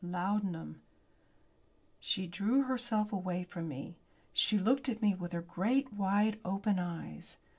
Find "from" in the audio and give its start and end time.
3.43-3.67